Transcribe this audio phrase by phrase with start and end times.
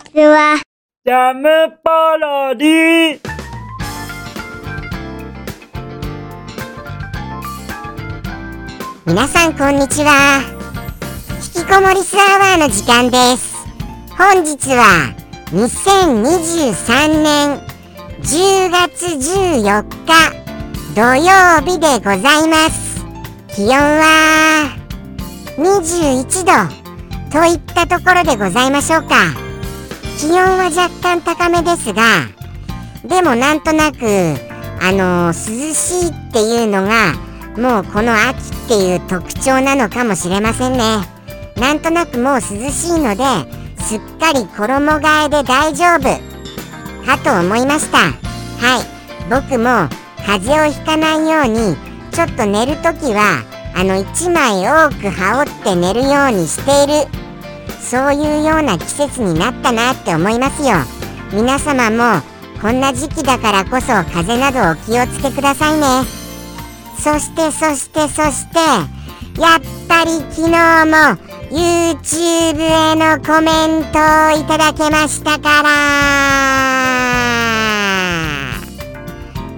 [0.00, 0.60] ちは。
[1.04, 1.48] ジャム
[1.82, 3.20] パロディ
[9.06, 10.42] 皆さんこんにちは。
[11.56, 13.54] 引きこもりスアワーの時間です。
[14.16, 15.14] 本日は
[15.52, 17.58] 2023年
[18.22, 20.30] 10月14日
[20.94, 23.04] 土曜日でございます。
[23.48, 24.76] 気温は
[25.56, 26.80] 21度
[27.30, 29.49] といったところでございましょうか
[30.20, 32.02] 気温は若干高めですが
[33.02, 33.96] でもなんとなく
[34.82, 37.14] あのー涼しいっていうのが
[37.56, 40.78] もうこの秋っていう特徴なのかもしれませんね。
[41.56, 43.24] なんとなくもう涼しいので
[43.82, 46.02] すっかり衣替えで大丈夫。
[47.06, 47.98] かと思いました。
[47.98, 48.84] はい。
[49.30, 49.88] 僕も
[50.26, 51.76] 風邪をひかないように
[52.12, 53.42] ちょっと寝るときは
[53.74, 57.19] あの1枚多く羽織って寝るようにしている。
[57.70, 60.76] そういうような季節になったなって思いますよ。
[61.32, 62.22] 皆様も
[62.60, 66.04] こんな時期だからこそ風邪などお気をつけくださいね。
[66.98, 68.58] そしてそしてそして
[69.40, 70.50] やっぱり昨日
[70.84, 71.16] も
[71.50, 75.70] YouTube へのコメントをいただけましたから。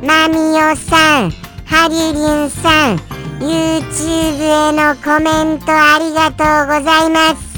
[0.02, 1.30] マミオさん
[1.64, 2.96] ハリリンさん
[3.40, 7.51] YouTube へのコメントありがとうございます。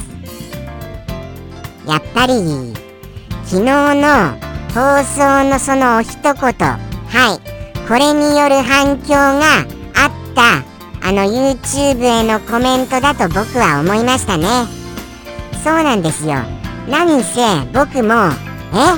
[1.86, 2.34] やっぱり
[3.44, 4.38] 昨日の
[4.72, 6.78] 放送のそのお一言は
[7.34, 9.60] いこれによる反響が
[9.94, 10.64] あった
[11.06, 14.46] あの YouTube へのコメントだと僕は思いましたね。
[15.62, 16.36] そうなんですよ。
[16.88, 17.40] 何せ
[17.74, 18.14] 僕も
[18.72, 18.96] え？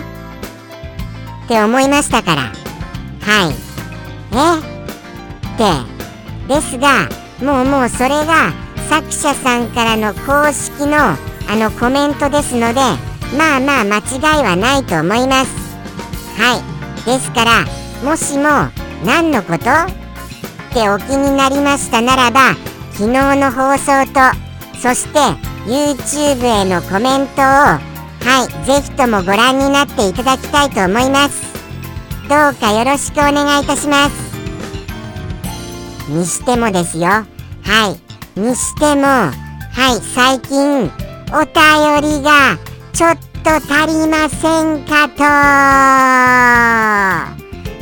[1.44, 2.42] って思いましたから。
[2.42, 3.54] はい。
[4.32, 4.58] え？
[4.58, 6.54] って。
[6.54, 7.08] ですが
[7.42, 8.52] もうもうそれが
[8.88, 11.16] 作者さんからの公式の
[11.48, 12.80] あのコメントですので
[13.36, 15.50] まあまあ間違いはないと思います。
[16.38, 17.06] はい。
[17.06, 17.64] ですから
[18.05, 18.70] もしも
[19.05, 19.70] 何のこと？
[19.70, 22.54] ってお気になりましたならば
[22.93, 24.20] 昨日の放送と
[24.78, 25.19] そして
[25.66, 27.81] YouTube へのコメントをは
[28.44, 31.43] いぜひともご覧になっていただきたいと思います。
[32.28, 34.37] どうかよろしくお願いいたします。
[36.10, 37.06] にしてもですよ。
[37.06, 37.26] は
[38.37, 38.41] い。
[38.41, 39.32] にしてもは
[39.97, 40.91] い最近
[41.32, 42.56] お便りが
[42.92, 45.25] ちょっと足りませんかと。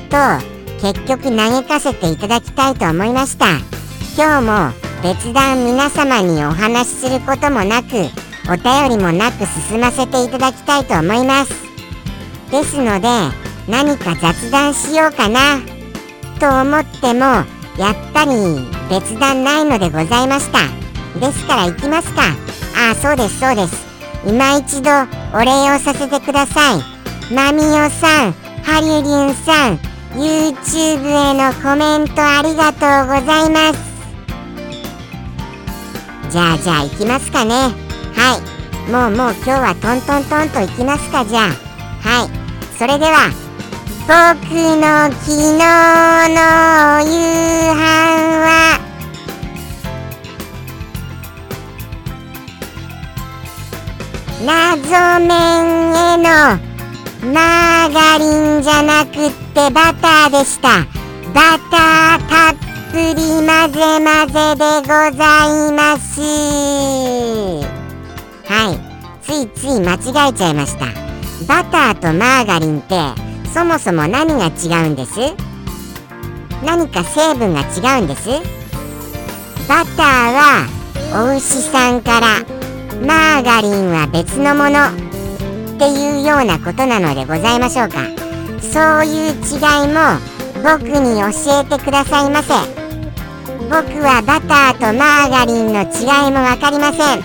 [0.09, 0.17] と
[0.81, 3.47] 結局投げかせていただきたいと思いました。
[4.17, 4.73] 今日も
[5.03, 8.09] 別段皆様にお話しすることもなく
[8.49, 11.53] お便りもなく進ませていただきたいと思います。
[12.51, 13.09] ですので
[13.69, 15.61] 何か雑談しようかな
[16.41, 17.21] と思っても
[17.79, 18.31] やっぱり
[18.89, 20.61] 別段ないのでございました。
[21.21, 22.23] ですから行きますか。
[22.77, 23.87] あそうですそうです。
[24.27, 24.91] 今一度
[25.33, 27.35] お礼をさせてください。
[27.35, 29.79] マミオさんハリュリンさん
[30.15, 33.79] YouTube へのコメントありがとうございます。
[36.31, 37.55] じゃあじゃあ行きますかね。
[38.15, 38.91] はい。
[38.91, 41.45] もうもう今日はトントントンと行きますかじゃあ。
[42.07, 42.31] はい。
[42.79, 43.31] それでは
[44.07, 45.57] 僕の昨日
[46.35, 47.79] の夕飯
[48.45, 48.84] は
[54.45, 55.33] 謎麺
[55.95, 56.23] への
[57.33, 60.85] マーガリンじゃなくってバターでした。
[61.33, 62.57] バターたっ
[62.93, 66.21] ぷり混ぜ混ぜでございます。
[68.45, 68.77] はい。
[69.23, 70.89] ついつい間違えちゃいました。
[71.49, 72.95] バターとマーガリンって
[73.55, 75.35] そもそも何が違うんです？
[76.63, 78.29] 何か成分が違うんです？
[79.67, 80.67] バターは
[81.33, 82.45] お牛さんから
[83.05, 84.89] マーガリンは別のもの。
[85.75, 87.99] っていうようなことなのでございましょうか。
[88.61, 90.19] そういう違いも
[90.63, 91.29] 僕に教
[91.61, 92.55] えてくださいませ。
[93.69, 97.23] 僕はバターとマーガリンの違いも分かりません。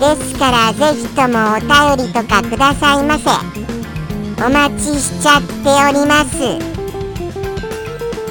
[0.00, 3.30] ですからぜひともお便りとかくださいませ。
[4.42, 6.58] お待ちしちゃっております。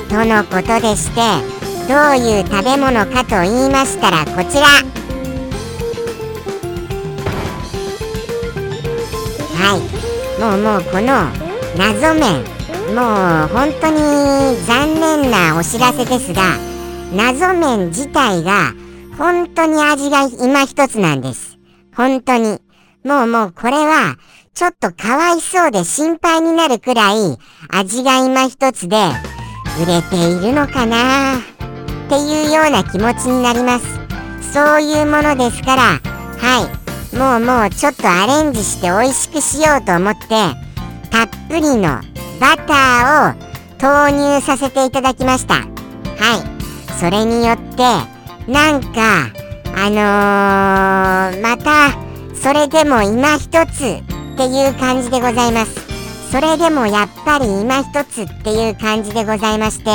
[0.09, 1.21] とのことでして
[1.87, 4.98] どういう食べ物かと言いましたらこちら。
[9.59, 9.79] はい。
[10.39, 11.29] もうもうこの
[11.77, 12.43] 謎麺。
[12.95, 13.97] もう本当に
[14.65, 16.57] 残念なお知らせですが
[17.13, 18.73] 謎麺自体が
[19.15, 21.59] 本当に味が今一つなんです。
[21.95, 22.59] 本当に。
[23.03, 24.15] もうもうこれは
[24.55, 27.37] ちょっとかわいそうで心配になるくらい
[27.69, 28.97] 味が今一つで
[29.81, 31.37] 売れているのかな？
[31.37, 31.41] っ
[32.09, 33.85] ていうような気持ちになります。
[34.51, 35.99] そういうものですからは
[36.65, 36.88] い。
[37.13, 40.27] もうもうちょっとアレンジして美味しくしようと思って
[41.09, 41.99] たっぷりの
[42.39, 45.55] バターを投入させていただきました。
[45.55, 46.59] はい。
[46.99, 47.83] それによって
[48.51, 49.31] なんか
[49.75, 51.91] あのー、また
[52.35, 55.79] それでも今一つっていう感じでございます。
[56.31, 59.89] それでもやっぱり今一つっていう感じでございまして。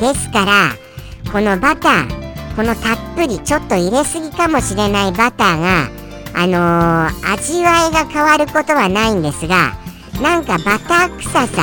[0.00, 2.25] ですからこのバター
[2.56, 5.90] このたっぷりちょっと入れすぎかもしれないバターが
[6.34, 9.76] あのー、味わいが変わることはないんですが
[10.22, 11.62] なんかバター臭さ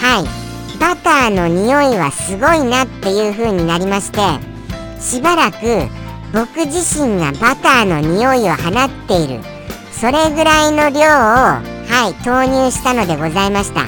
[0.00, 0.44] はい。
[0.78, 4.18] バターの匂いはすごいなっていう風になりまして
[5.00, 5.88] しばらく
[6.32, 9.40] 僕自身がバターの匂いを放っている
[9.92, 13.86] それぐらいの量をはい投入したのでございました。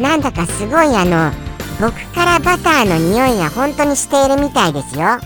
[0.00, 1.32] なんだかすごいあの
[1.80, 5.18] 僕からバターの匂いが本当にしているみたいですよ。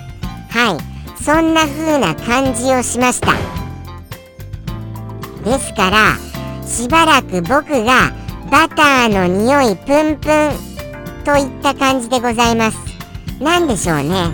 [0.53, 1.23] はい。
[1.23, 3.33] そんな風な感じをしました。
[5.45, 6.17] ですから
[6.67, 8.13] しばらく僕が
[8.51, 12.79] バターの匂いプンプンといった感じでございます。
[13.41, 14.31] 何でしょうね。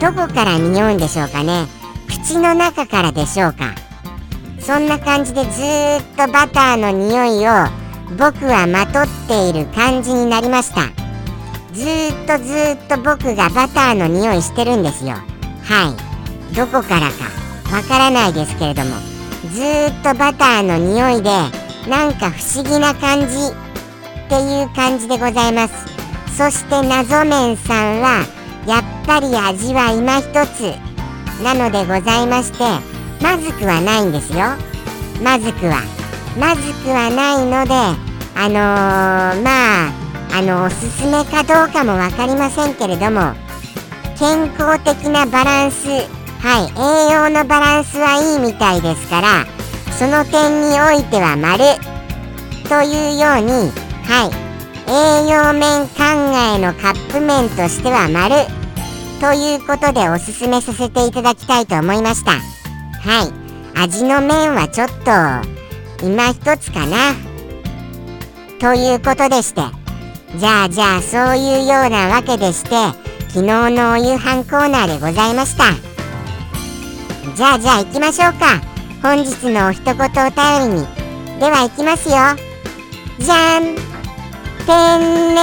[0.00, 1.66] どこから匂うんでしょうかね。
[2.06, 3.74] 口の中からでしょうか。
[4.60, 7.52] そんな感じでずっとバターの匂いを
[8.18, 10.82] 僕はまとっている感じになりました。
[11.72, 15.16] ずっとずっと僕がバターの匂いしてるんですよ。
[15.64, 16.12] はい。
[16.54, 17.42] どこからか
[17.74, 18.90] わからないですけれども
[19.50, 21.30] ずっとバターの匂いで
[21.88, 25.74] なんか不思議な感じっていう感じでございます。
[26.36, 28.24] そして謎麺さんは
[28.66, 30.74] やっぱり味は今一つ。
[31.42, 32.58] なのでございまして
[33.20, 34.44] まずくはないんですよ。
[35.22, 35.82] まずくは
[36.38, 37.74] まずくはないので
[38.34, 39.92] あのー、まあ
[40.34, 43.34] あのおすすめかどうかも分かりませんけれども
[44.22, 45.88] 健康的なバランス。
[45.88, 46.70] はい。
[46.78, 49.46] 栄養のバランスはいいみたいですから
[49.98, 51.64] その点においては丸。
[52.68, 53.72] というように
[54.06, 54.30] はい。
[54.86, 56.04] 栄養面考
[56.54, 58.46] えのカップ麺としては丸。
[59.20, 62.30] ということでおすすめさせていただきたいと思いました。
[62.30, 62.38] は
[63.24, 63.32] い。
[63.76, 67.16] 味の面はちょっと今一つかな。
[68.60, 69.62] ということでして
[70.36, 72.70] じゃあじゃあそういうようなわけでして
[73.34, 75.72] 昨日のお夕飯コーナーでございました。
[77.34, 78.60] じゃあじゃあ行きましょうか。
[79.02, 80.10] 本日のお一言お便
[80.68, 80.86] りに。
[81.40, 82.14] では行きますよ。
[83.18, 83.74] じゃん。
[84.66, 85.40] ペンネ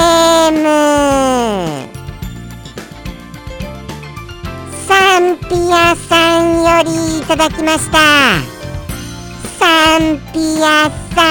[0.49, 1.89] ーム。
[4.87, 7.97] サンピアさんよりいただきました。
[9.57, 11.23] サンピアさ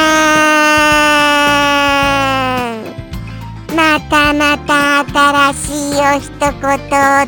[2.74, 3.76] ん。
[3.76, 6.54] またまた新しいお一言を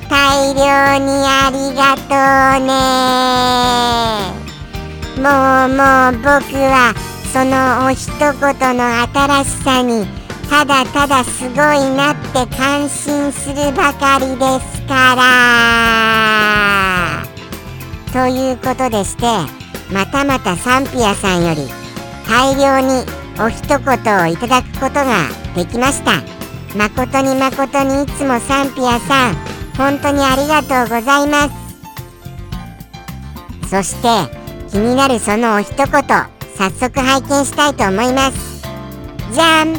[0.08, 0.58] 大量
[0.99, 2.02] にありがと
[2.58, 2.75] うね。
[5.17, 5.22] も
[5.67, 6.26] うもう僕
[6.56, 6.93] は
[7.32, 8.28] そのお一言
[8.76, 10.05] の新しさに
[10.49, 11.58] ただただすごい
[11.94, 15.22] なって感心するばかりですから。
[18.12, 19.26] ということでして
[19.93, 21.69] またまたサンピアさんより
[22.28, 23.05] 大量に
[23.38, 23.87] お一言
[24.25, 26.39] をいただくことができました。
[26.76, 29.34] 誠に誠にいつもサンピアさん
[29.76, 31.61] 本当にありがとうございます。
[33.69, 34.08] そして
[34.70, 38.62] 気になるそのお一言早速拝見したいと思います。
[39.32, 39.74] じゃん。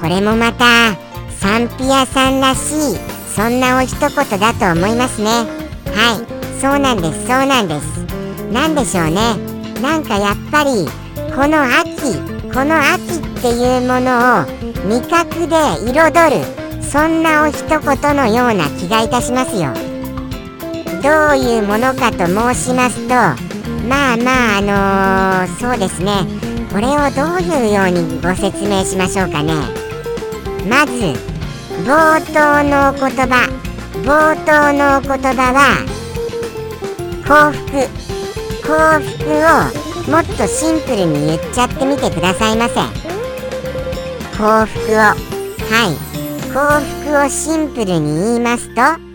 [0.00, 0.94] これもまた
[1.38, 2.98] サンピアさんらしい
[3.34, 5.28] そんなお一言だと思いますね。
[5.94, 6.60] はい。
[6.60, 7.86] そうなんですそうなんです。
[8.52, 9.36] 何でしょうね。
[9.80, 10.86] なんかやっぱり
[11.34, 14.46] この秋この秋っていうものを
[14.88, 15.56] 味覚で
[15.90, 16.44] 彩る
[16.82, 19.72] そんなお一言のような気がいたしますよ。
[21.02, 23.14] どういうものかと申しますと
[23.88, 26.26] まあまああのー、そうですね。
[26.72, 29.52] これをどういうようにご説明しましょうかね。
[30.68, 30.92] まず
[31.86, 33.48] 冒頭のお言葉
[34.02, 35.84] 冒頭のお言葉は
[37.26, 38.08] 幸福。
[38.66, 39.24] 幸福
[39.84, 42.74] をもっとシンプルに言っちゃってみてくださいませ
[44.36, 46.08] 幸福をはい
[46.52, 46.54] 幸
[47.04, 49.08] 福をシンプルに言いますと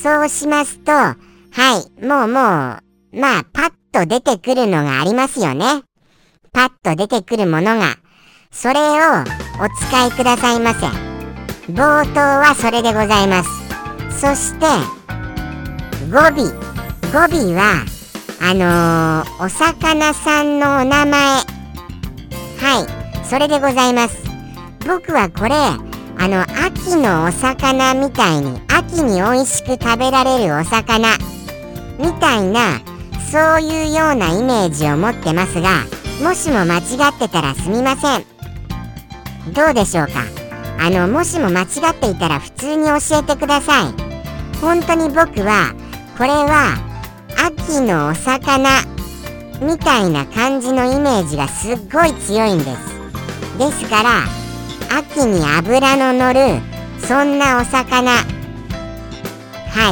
[0.00, 1.16] そうしますと、は
[2.00, 5.82] い、もうもう、まあ、パッと出てくるのがありますよね。
[6.52, 7.96] パッと出てくるものが。
[8.52, 8.84] それを
[9.60, 10.86] お使いくださいませ。
[11.72, 13.50] 冒頭はそれでございます。
[14.20, 14.66] そして、
[16.12, 16.52] 語尾。
[17.12, 17.84] 語尾は、
[18.40, 21.12] あのー、お魚さんのお名前。
[21.12, 21.44] は
[23.22, 24.16] い、それでございます。
[24.86, 25.54] 僕はこれ、
[26.20, 31.10] あの秋のお魚みたいに秋に美味しく食べられるお魚
[31.96, 32.80] みたいな
[33.30, 35.84] そういうようなイメージを持ってますが
[36.20, 38.24] もしも間違ってたらすみません
[39.52, 40.24] どうでしょうか？
[40.80, 43.94] あのもしも間違っていたら普通に教えてください
[44.60, 45.72] 本当に僕は
[46.16, 46.74] これは
[47.40, 48.68] 秋のお魚
[49.62, 52.68] みたいな感じのイメージがすっごい強いんです。
[53.58, 54.24] ですから
[54.98, 56.60] 秋に脂の乗る
[57.06, 58.10] そんなお魚。
[58.10, 58.24] は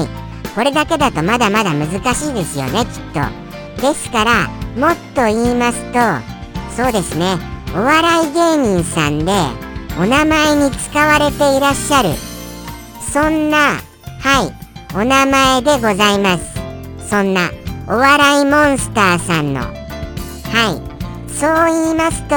[0.02, 0.08] い。
[0.54, 3.82] これだけだとまだまだ難しいですよねきっと。
[3.82, 5.98] ですからもっと言いますと
[6.82, 7.36] そうですね。
[7.76, 9.32] お笑い芸人さんで
[9.98, 12.08] お名前に使われていらっしゃる。
[13.12, 13.76] そんな
[14.20, 14.52] はい。
[14.94, 16.55] お名前でございます。
[17.08, 17.50] そんな
[17.88, 19.60] お笑いモンスターさんの。
[19.60, 21.30] はい。
[21.32, 22.34] そう言いますと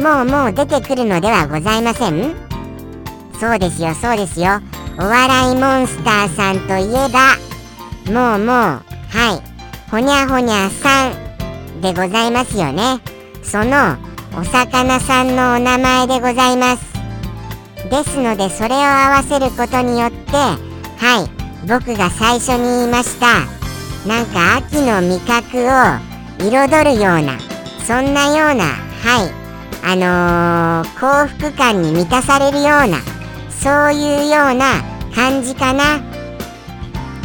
[0.00, 2.34] もうもう出てくるのではございません？
[3.40, 4.60] そうですよそうですよ。
[4.98, 7.36] お笑いモンスターさんといえば
[8.12, 8.82] もうもうは
[9.38, 9.90] い。
[9.90, 13.00] ほにゃほにゃさんでございますよね。
[13.42, 13.96] その
[14.38, 16.92] お魚さんのお名前でございます。
[17.90, 20.58] ですのでそれを合わせることによっては
[21.24, 21.30] い。
[21.68, 23.26] 僕が最初に言いました
[24.06, 27.38] なんか秋の味覚を彩るような
[27.86, 29.42] そんなようなはい
[29.84, 32.98] あのー、幸福感に満たされるような
[33.50, 34.82] そういうような
[35.14, 36.00] 感じかな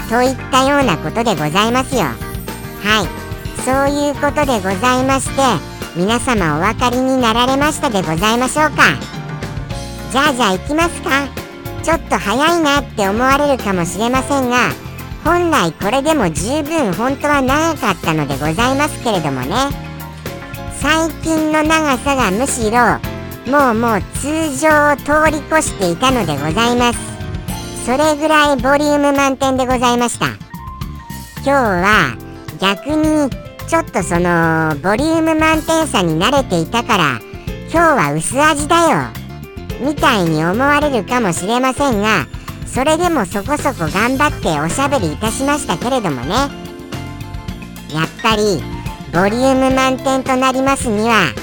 [0.10, 2.02] といったようなことでございますよ。
[2.02, 3.28] はい
[3.64, 5.42] そういうことでございまして
[5.96, 8.84] 皆様お分かりになられましたでございましょうか。
[10.12, 11.28] じゃあじゃあ行きますか。
[11.84, 14.87] ちょっと早いなって思われるかもしれませんが
[15.28, 19.56] 本来これでも十分本当は長かったのでございますけれどもね。
[20.80, 22.80] 最近の長さがむしろ
[23.52, 27.00] もうもう通常を通り越していたのでございます。
[27.86, 30.28] それぐらいボリューム満点でございました。
[30.28, 32.18] 今日は
[32.62, 33.30] 逆に
[33.68, 37.20] ちょっとそのボリューム満点さに慣れていたから
[37.70, 39.86] 今日は薄味だよ。
[39.86, 42.28] みたいに思われるかもしれませんが
[42.78, 46.36] それでもそこそこ頑張っておしゃべりいたしましたけれどもね。
[47.92, 48.62] やっぱり
[49.12, 51.34] ボリューム満点となりますには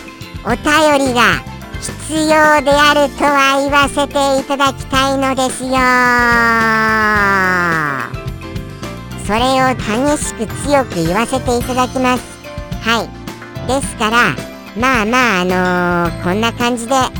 [0.45, 1.43] お便りが
[1.81, 2.29] 必要
[2.62, 5.71] であるとは言わせていただきたいのですよ。
[9.26, 12.23] それを激しく強く言わせていただきます。
[12.81, 13.09] はい。
[13.67, 14.37] ですから
[14.76, 17.11] まあまああのー、こんな感じでは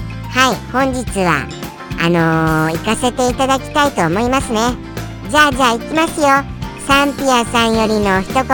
[0.53, 1.64] い本日は
[2.01, 4.61] あのー、行かせていただきたいと思いますね。
[5.31, 6.27] じゃあじゃあ行きますよ。
[6.87, 8.45] サンピアさんよりの一言。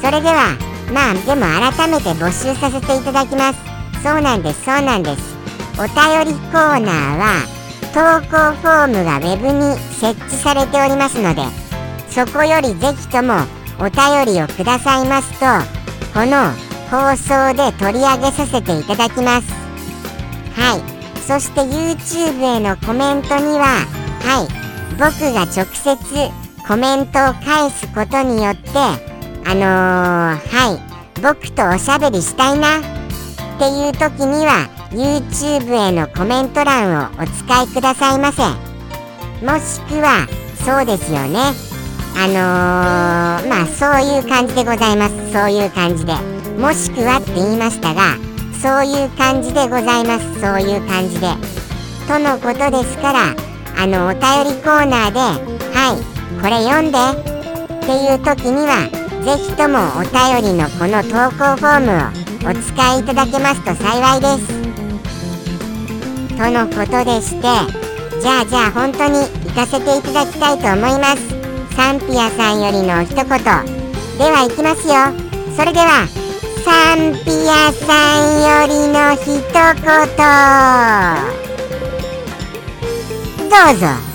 [0.00, 0.56] それでは
[0.92, 3.58] まあでも改めて募集させていただきます。
[4.02, 5.38] そうなんですそうなんです。
[5.80, 7.58] お便りコーナーは
[7.94, 11.42] 投稿フォームが web に設置されておりますので
[12.10, 13.34] そこよりぜひとも
[13.78, 15.46] お便りをくださいますと
[16.12, 16.50] この
[16.90, 19.52] 放送で取り上げさせていただきます。
[20.56, 20.97] はい。
[21.28, 23.84] そして YouTube へのコメントには
[24.22, 24.48] はい
[24.92, 25.94] 僕が直接
[26.66, 28.70] コメントを返すことによって
[29.44, 32.82] あのー、はい僕とおしゃべりしたいなっ
[33.58, 38.42] ていう時には YouTube へのコメント欄をお使いくださいませ。
[39.44, 40.26] もしくは
[40.64, 41.52] そうですよね。
[42.16, 45.32] あのー、まあそういう感じでございます。
[45.32, 46.14] そういう感じで。
[46.58, 48.27] もしくはって言いましたが
[48.60, 50.40] そういう感じでございます。
[50.40, 51.28] そういう感じで。
[52.08, 53.34] とのことですから
[53.76, 56.00] あのお便りコーナーではい
[56.40, 58.88] これ読んでっていう時には
[59.22, 64.48] 是非ともお便りのこの投稿フォームをお使いいただけますと幸いです。
[66.36, 67.42] とのことでして
[68.20, 71.28] じゃあじゃあ本当に行かせていただきたいと思います。
[71.76, 73.26] サンピアさんよりの一言。
[73.26, 73.34] で
[74.24, 74.94] は行きますよ。
[75.56, 76.08] それでは
[76.68, 77.88] サンピアさ
[78.20, 79.48] んよりの一言。
[83.48, 84.07] どうぞ。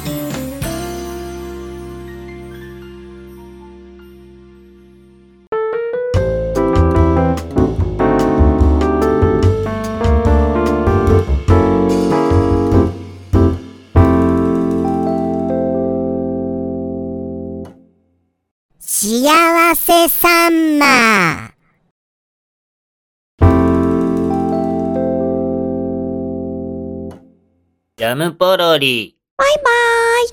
[28.03, 29.15] ジャムポロリ。
[29.38, 29.63] バイバー
[30.25, 30.27] イ。